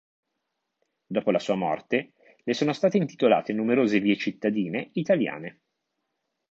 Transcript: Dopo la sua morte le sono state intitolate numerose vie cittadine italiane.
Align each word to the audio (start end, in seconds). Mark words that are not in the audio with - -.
Dopo 1.05 1.29
la 1.29 1.37
sua 1.37 1.53
morte 1.53 2.13
le 2.43 2.55
sono 2.55 2.73
state 2.73 2.97
intitolate 2.97 3.53
numerose 3.53 3.99
vie 3.99 4.15
cittadine 4.17 4.89
italiane. 4.93 5.61